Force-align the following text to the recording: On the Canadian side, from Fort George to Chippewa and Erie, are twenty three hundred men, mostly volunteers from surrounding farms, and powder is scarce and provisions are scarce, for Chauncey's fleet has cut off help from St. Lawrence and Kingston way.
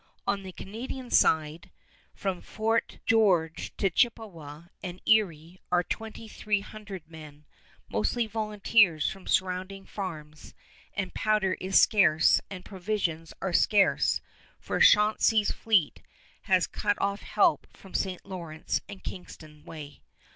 On 0.25 0.41
the 0.41 0.51
Canadian 0.51 1.11
side, 1.11 1.69
from 2.15 2.41
Fort 2.41 2.97
George 3.05 3.71
to 3.77 3.91
Chippewa 3.91 4.63
and 4.81 4.99
Erie, 5.05 5.61
are 5.71 5.83
twenty 5.83 6.27
three 6.27 6.61
hundred 6.61 7.07
men, 7.07 7.45
mostly 7.87 8.25
volunteers 8.25 9.11
from 9.11 9.27
surrounding 9.27 9.85
farms, 9.85 10.55
and 10.95 11.13
powder 11.13 11.53
is 11.61 11.79
scarce 11.79 12.41
and 12.49 12.65
provisions 12.65 13.31
are 13.43 13.53
scarce, 13.53 14.21
for 14.59 14.79
Chauncey's 14.79 15.51
fleet 15.51 16.01
has 16.49 16.65
cut 16.65 16.99
off 16.99 17.21
help 17.21 17.67
from 17.77 17.93
St. 17.93 18.25
Lawrence 18.25 18.81
and 18.89 19.03
Kingston 19.03 19.63
way. 19.65 20.01